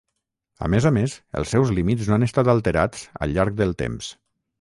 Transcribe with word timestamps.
A 0.67 0.67
més 0.75 0.85
a 0.89 0.91
més, 0.95 1.17
els 1.41 1.51
seus 1.55 1.73
límits 1.79 2.09
no 2.11 2.15
han 2.15 2.25
estat 2.29 2.49
alterats 2.55 3.05
al 3.27 3.37
llarg 3.37 3.61
del 3.61 3.75
temps. 3.83 4.09